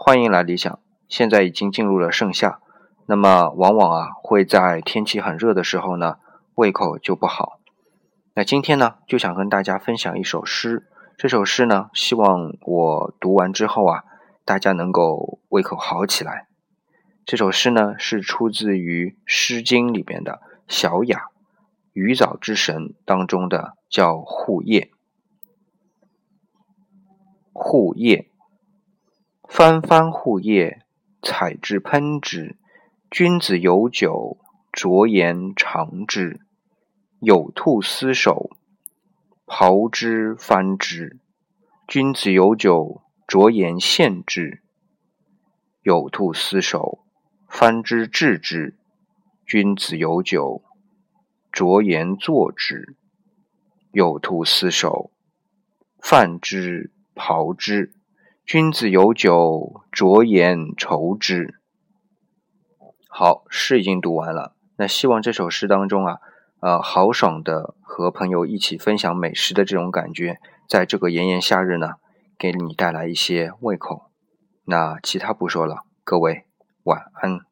[0.00, 0.78] 欢迎来理想。
[1.08, 2.60] 现在已经进入了盛夏，
[3.06, 6.18] 那么往往啊会在天气很热的时候呢，
[6.54, 7.58] 胃口就不好。
[8.32, 10.88] 那今天呢，就想跟大家分享一首诗。
[11.16, 14.04] 这首诗呢，希望我读完之后啊，
[14.44, 16.46] 大家能够胃口好起来。
[17.26, 20.34] 这首诗呢，是出自于《诗经》里边的
[20.68, 21.18] 《小雅·
[21.92, 24.82] 鱼藻之神》当中的，叫《护叶》。
[27.52, 28.30] 护叶，
[29.48, 30.82] 翻翻护叶，
[31.22, 32.56] 采之喷之。
[33.10, 34.36] 君子有酒，
[34.70, 36.40] 酌言尝之。
[37.18, 38.50] 有兔斯守，
[39.46, 41.18] 刨之翻之。
[41.88, 44.62] 君子有酒，酌言献之。
[45.82, 47.06] 有兔斯守，
[47.48, 48.76] 翻之治之。
[49.46, 50.62] 君子有酒，
[51.50, 52.94] 酌言作之。
[53.92, 55.10] 有兔斯守
[55.98, 56.92] 泛之。
[57.14, 57.94] 刨之，
[58.48, 61.60] 君子有酒，酌言愁之。
[63.06, 64.54] 好，诗已经读完了。
[64.78, 66.16] 那希望这首诗当中啊，
[66.60, 71.96] 呃，豪爽的和朋友一起分享美食的这种感觉，在这个炎炎夏日呢，
[72.38, 74.04] 给你带来一些胃口。
[74.64, 76.46] 那其他不说了，各位
[76.84, 77.47] 晚安。